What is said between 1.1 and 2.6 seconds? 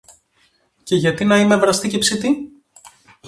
να είμαι βραστή και ψητή;